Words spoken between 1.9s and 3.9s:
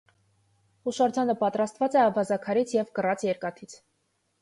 է ավազաքարից և կռած երկաթից։